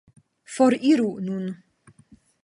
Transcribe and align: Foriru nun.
Foriru 0.53 1.11
nun. 1.25 1.45